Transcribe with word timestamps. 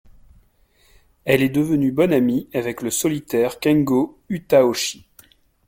Elle 1.25 1.43
est 1.43 1.49
devenue 1.49 1.91
bonne 1.91 2.11
amie 2.11 2.49
avec 2.55 2.81
le 2.81 2.89
solitaire 2.89 3.59
Kengo 3.59 4.17
Utahoshi. 4.29 5.05